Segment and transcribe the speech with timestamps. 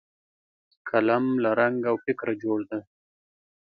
[0.89, 2.81] قلم له رنګ او فکره جوړ دی